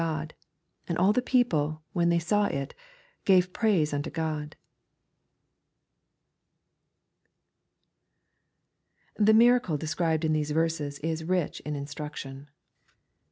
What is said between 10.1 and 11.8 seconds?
in these verses is rich in